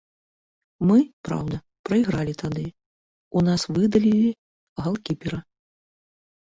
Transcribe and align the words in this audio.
Мы, 0.91 0.97
праўда, 1.29 1.59
прайгралі 1.91 2.33
тады, 2.45 2.65
у 3.37 3.47
нас 3.51 3.61
выдалілі 3.79 4.29
галкіпера. 4.87 5.39